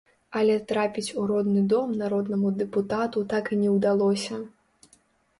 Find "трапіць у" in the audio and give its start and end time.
0.69-1.25